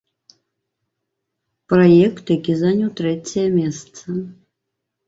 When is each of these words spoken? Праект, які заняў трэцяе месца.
Праект, 1.75 2.23
які 2.37 2.53
заняў 2.65 2.89
трэцяе 3.03 3.47
месца. 3.61 4.03